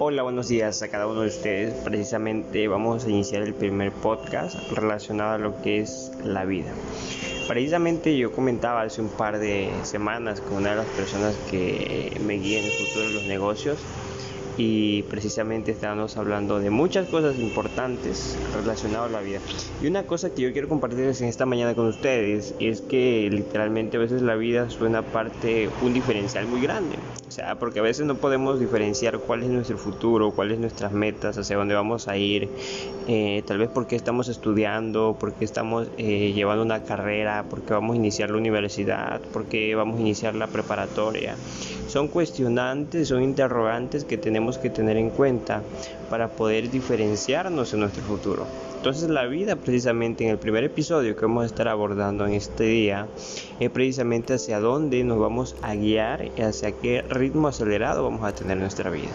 [0.00, 1.74] Hola, buenos días a cada uno de ustedes.
[1.84, 6.72] Precisamente vamos a iniciar el primer podcast relacionado a lo que es la vida.
[7.48, 12.34] Precisamente yo comentaba hace un par de semanas con una de las personas que me
[12.34, 13.78] guía en el futuro de los negocios
[14.58, 19.38] y precisamente estábamos hablando de muchas cosas importantes relacionadas a la vida.
[19.80, 23.96] Y una cosa que yo quiero compartirles en esta mañana con ustedes es que literalmente
[23.96, 26.96] a veces la vida suena parte un diferencial muy grande.
[27.28, 31.38] O sea, porque a veces no podemos diferenciar cuál es nuestro futuro, cuáles nuestras metas,
[31.38, 32.48] hacia dónde vamos a ir,
[33.06, 37.96] eh, tal vez porque estamos estudiando, porque estamos eh, llevando una carrera, porque vamos a
[37.96, 41.36] iniciar la universidad, porque vamos a iniciar la preparatoria
[41.88, 45.62] son cuestionantes, son interrogantes que tenemos que tener en cuenta
[46.08, 48.46] para poder diferenciarnos en nuestro futuro.
[48.78, 52.64] Entonces la vida precisamente en el primer episodio que vamos a estar abordando en este
[52.64, 53.08] día
[53.58, 58.32] es precisamente hacia dónde nos vamos a guiar y hacia qué ritmo acelerado vamos a
[58.32, 59.10] tener nuestra vida.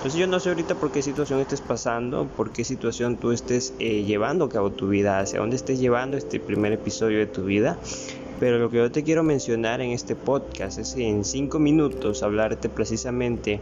[0.00, 3.74] Entonces yo no sé ahorita por qué situación estés pasando, por qué situación tú estés
[3.80, 7.44] eh, llevando a cabo tu vida, hacia dónde estés llevando este primer episodio de tu
[7.44, 7.76] vida.
[8.40, 12.70] Pero lo que yo te quiero mencionar en este podcast es en cinco minutos hablarte
[12.70, 13.60] precisamente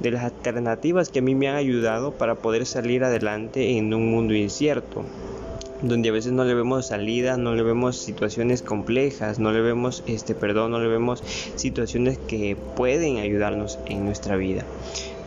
[0.00, 4.10] de las alternativas que a mí me han ayudado para poder salir adelante en un
[4.10, 5.04] mundo incierto
[5.82, 10.02] donde a veces no le vemos salida, no le vemos situaciones complejas, no le vemos
[10.06, 11.22] este perdón, no le vemos
[11.54, 14.64] situaciones que pueden ayudarnos en nuestra vida.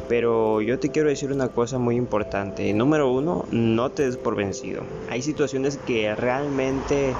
[0.10, 2.74] Pero yo te quiero decir una cosa muy importante.
[2.74, 4.82] Número uno, no te des por vencido.
[5.08, 7.14] Hay situaciones que realmente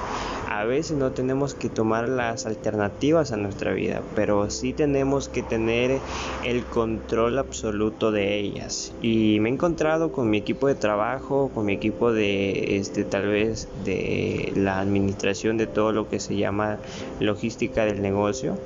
[0.50, 5.44] a veces no tenemos que tomar las alternativas a nuestra vida, pero sí tenemos que
[5.44, 6.00] tener
[6.44, 8.92] el control absoluto de ellas.
[9.00, 13.28] Y me he encontrado con mi equipo de trabajo, con mi equipo de este tal
[13.28, 16.78] vez de la administración de todo lo que se llama
[17.20, 18.58] logística del negocio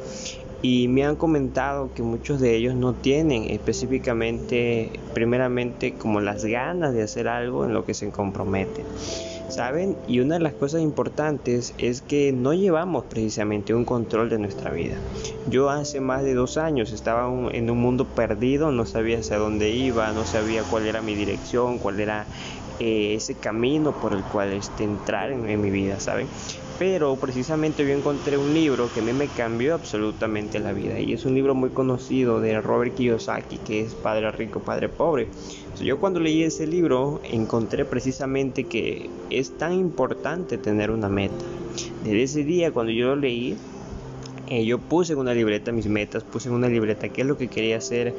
[0.63, 6.95] y me han comentado que muchos de ellos no tienen específicamente, primeramente, como las ganas
[6.95, 8.87] de hacer algo en lo que se comprometen.
[9.49, 9.97] ¿Saben?
[10.09, 14.71] Y una de las cosas importantes es que no llevamos precisamente un control de nuestra
[14.71, 14.97] vida.
[15.49, 19.71] Yo hace más de dos años estaba en un mundo perdido, no sabía hacia dónde
[19.71, 22.27] iba, no sabía cuál era mi dirección, cuál era
[22.81, 26.27] eh, ese camino por el cual este, entrar en, en mi vida, ¿saben?
[26.79, 31.13] pero precisamente yo encontré un libro que a mí me cambió absolutamente la vida y
[31.13, 35.29] es un libro muy conocido de Robert Kiyosaki que es Padre Rico, Padre Pobre.
[35.81, 41.45] yo cuando leí ese libro encontré precisamente que es tan importante tener una meta.
[42.03, 43.57] Desde ese día cuando yo lo leí
[44.49, 47.37] eh, yo puse en una libreta mis metas, puse en una libreta qué es lo
[47.37, 48.15] que quería hacer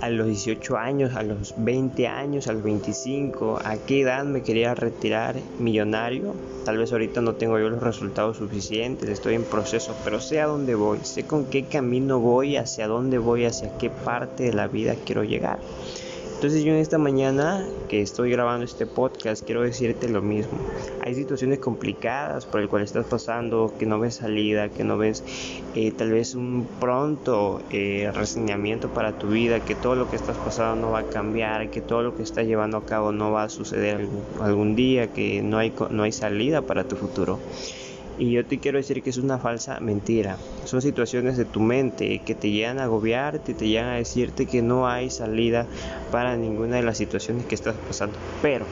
[0.00, 4.42] a los 18 años, a los 20 años, a los 25, a qué edad me
[4.42, 6.34] quería retirar millonario.
[6.64, 10.46] Tal vez ahorita no tengo yo los resultados suficientes, estoy en proceso, pero sé a
[10.46, 14.68] dónde voy, sé con qué camino voy, hacia dónde voy, hacia qué parte de la
[14.68, 15.58] vida quiero llegar.
[16.36, 20.58] Entonces yo en esta mañana que estoy grabando este podcast quiero decirte lo mismo.
[21.00, 25.24] Hay situaciones complicadas por el cual estás pasando, que no ves salida, que no ves
[25.74, 30.36] eh, tal vez un pronto eh, reseñamiento para tu vida, que todo lo que estás
[30.36, 33.44] pasando no va a cambiar, que todo lo que estás llevando a cabo no va
[33.44, 37.40] a suceder algún, algún día, que no hay, no hay salida para tu futuro.
[38.18, 40.38] Y yo te quiero decir que es una falsa mentira.
[40.64, 44.62] Son situaciones de tu mente que te llegan a agobiarte, te llegan a decirte que
[44.62, 45.66] no hay salida
[46.10, 48.16] para ninguna de las situaciones que estás pasando.
[48.40, 48.64] Pero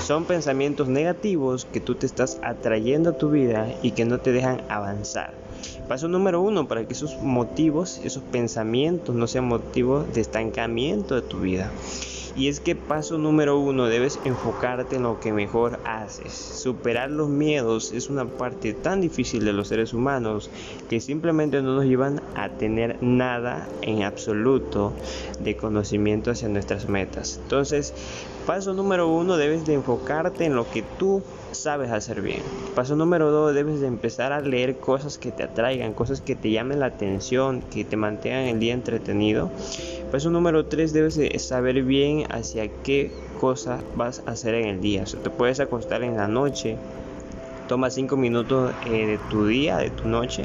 [0.00, 4.32] son pensamientos negativos que tú te estás atrayendo a tu vida y que no te
[4.32, 5.34] dejan avanzar.
[5.88, 11.22] Paso número uno, para que esos motivos, esos pensamientos no sean motivos de estancamiento de
[11.22, 11.70] tu vida.
[12.36, 16.32] Y es que paso número uno, debes enfocarte en lo que mejor haces.
[16.32, 20.50] Superar los miedos es una parte tan difícil de los seres humanos
[20.88, 24.92] que simplemente no nos llevan a tener nada en absoluto
[25.40, 27.40] de conocimiento hacia nuestras metas.
[27.42, 27.92] Entonces,
[28.46, 32.40] paso número uno, debes de enfocarte en lo que tú sabes hacer bien.
[32.74, 36.50] Paso número dos, debes de empezar a leer cosas que te atraigan, cosas que te
[36.50, 39.50] llamen la atención, que te mantengan el día entretenido.
[40.10, 44.80] Paso número tres, debes de saber bien hacia qué cosa vas a hacer en el
[44.80, 45.04] día.
[45.04, 46.76] O te puedes acostar en la noche,
[47.70, 50.42] toma cinco minutos eh, de tu día, de tu noche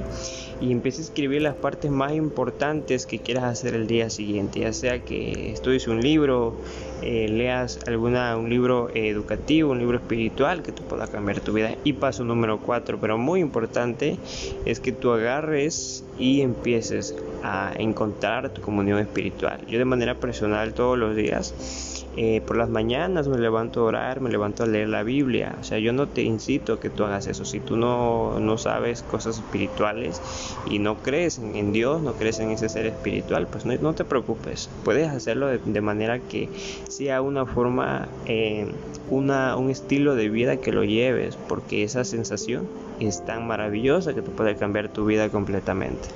[0.61, 4.71] y empieza a escribir las partes más importantes que quieras hacer el día siguiente, ya
[4.71, 6.55] sea que estudies un libro,
[7.01, 11.75] eh, leas alguna, un libro educativo, un libro espiritual que te pueda cambiar tu vida.
[11.83, 14.19] Y paso número cuatro, pero muy importante,
[14.65, 19.65] es que tú agarres y empieces a encontrar tu comunión espiritual.
[19.67, 24.21] Yo de manera personal todos los días eh, por las mañanas me levanto a orar,
[24.21, 25.55] me levanto a leer la Biblia.
[25.59, 27.43] O sea, yo no te incito a que tú hagas eso.
[27.43, 30.21] Si tú no, no sabes cosas espirituales
[30.69, 34.69] y no crees en, Dios, no crees en ese ser espiritual, pues no, te preocupes.
[34.83, 36.49] Puedes hacerlo de, manera que
[36.87, 38.71] sea una forma, eh,
[39.09, 42.67] una, un estilo de vida que lo lleves, porque esa sensación
[42.99, 46.07] es tan maravillosa que te puede cambiar tu vida completamente.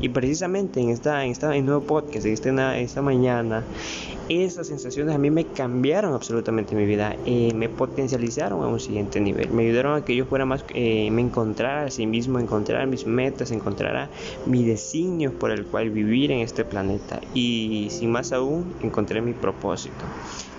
[0.00, 3.64] Y precisamente en esta, en esta nuevo podcast, esta, esta mañana,
[4.30, 9.20] esas sensaciones a mí me cambiaron absolutamente mi vida, eh, me potencializaron a un siguiente
[9.20, 12.86] nivel, me ayudaron a que yo fuera más, eh, me encontrara a sí mismo, encontrara
[12.86, 14.08] mis metas, encontrara
[14.46, 19.32] mi designio por el cual vivir en este planeta y sin más aún encontré mi
[19.32, 20.04] propósito.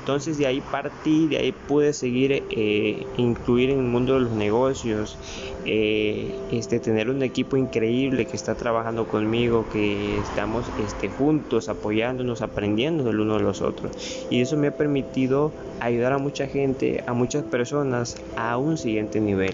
[0.02, 4.32] Entonces de ahí partí, de ahí pude seguir eh, incluir en el mundo de los
[4.32, 5.16] negocios,
[5.64, 12.42] eh, este, tener un equipo increíble que está trabajando conmigo, que estamos este, juntos, apoyándonos,
[12.42, 14.26] aprendiendo del uno de los otros.
[14.32, 19.20] Y eso me ha permitido ayudar a mucha gente, a muchas personas a un siguiente
[19.20, 19.54] nivel.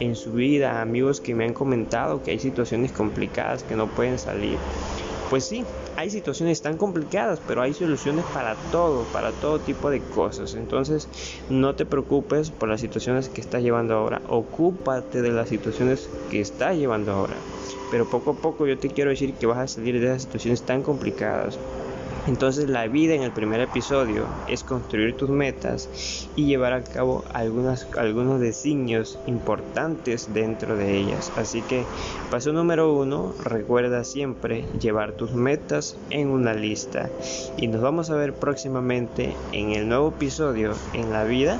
[0.00, 4.18] En su vida, amigos que me han comentado que hay situaciones complicadas que no pueden
[4.18, 4.58] salir
[5.30, 5.64] pues sí,
[5.96, 10.54] hay situaciones tan complicadas, pero hay soluciones para todo, para todo tipo de cosas.
[10.54, 11.08] Entonces,
[11.50, 16.40] no te preocupes por las situaciones que estás llevando ahora, ocúpate de las situaciones que
[16.40, 17.36] estás llevando ahora.
[17.90, 20.62] Pero poco a poco yo te quiero decir que vas a salir de esas situaciones
[20.62, 21.58] tan complicadas
[22.28, 27.24] entonces la vida en el primer episodio es construir tus metas y llevar a cabo
[27.32, 31.32] algunos designios importantes dentro de ellas.
[31.36, 31.84] Así que
[32.30, 37.08] paso número uno, recuerda siempre llevar tus metas en una lista.
[37.56, 41.58] Y nos vamos a ver próximamente en el nuevo episodio en la vida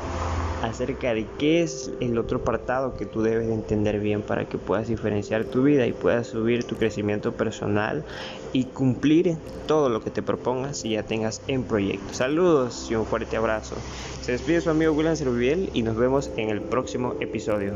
[0.62, 4.58] acerca de qué es el otro apartado que tú debes de entender bien para que
[4.58, 8.04] puedas diferenciar tu vida y puedas subir tu crecimiento personal
[8.52, 12.14] y cumplir todo lo que te propongas y ya tengas en proyecto.
[12.14, 13.76] Saludos y un fuerte abrazo.
[14.22, 17.72] Se despide su amigo William Serviel y nos vemos en el próximo episodio.